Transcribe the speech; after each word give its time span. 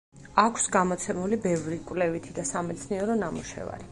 აქვს 0.43 0.63
გამოცემული 0.75 1.39
ბევრი 1.43 1.77
კვლევითი 1.91 2.35
და 2.39 2.47
სამეცნიერო 2.53 3.21
ნამუშევარი. 3.23 3.89